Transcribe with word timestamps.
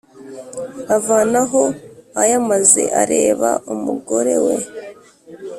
avanaho 0.95 1.63
ayamaze 2.21 2.83
areba 3.01 3.49
umugore 3.73 4.35
we. 4.45 4.55